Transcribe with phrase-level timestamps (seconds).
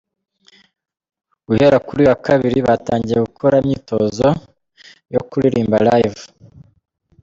[1.45, 4.27] Guhera kuri uyu wa Kabiri batangiye gukora imyitozo
[5.13, 6.23] yo kuririmba live.